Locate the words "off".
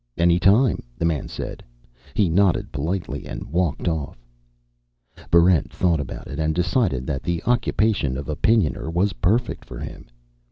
3.87-4.17